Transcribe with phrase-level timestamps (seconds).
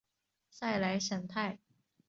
[0.49, 1.59] 塞莱什泰。